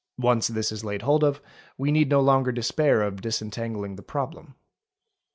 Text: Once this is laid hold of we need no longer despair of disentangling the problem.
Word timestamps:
Once 0.17 0.47
this 0.47 0.71
is 0.71 0.83
laid 0.83 1.03
hold 1.03 1.23
of 1.23 1.39
we 1.77 1.91
need 1.91 2.09
no 2.09 2.21
longer 2.21 2.51
despair 2.51 3.03
of 3.03 3.21
disentangling 3.21 3.97
the 3.97 4.01
problem. 4.01 4.55